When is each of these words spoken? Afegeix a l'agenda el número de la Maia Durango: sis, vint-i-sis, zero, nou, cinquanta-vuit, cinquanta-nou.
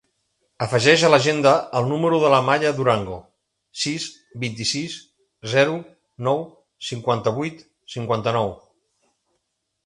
Afegeix 0.65 1.01
a 1.07 1.09
l'agenda 1.13 1.51
el 1.79 1.89
número 1.91 2.21
de 2.23 2.31
la 2.35 2.39
Maia 2.47 2.71
Durango: 2.79 3.17
sis, 3.81 4.07
vint-i-sis, 4.45 4.97
zero, 5.53 5.77
nou, 6.29 6.43
cinquanta-vuit, 6.89 7.63
cinquanta-nou. 7.99 8.51